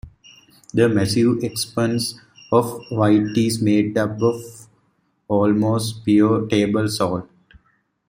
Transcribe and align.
The 0.73 0.89
massive 0.89 1.43
expanse 1.43 2.15
of 2.51 2.81
white 2.89 3.37
is 3.37 3.61
made 3.61 3.95
up 3.99 4.19
of 4.19 4.67
almost 5.29 6.03
pure 6.03 6.47
table 6.47 6.89
salt. 6.89 7.29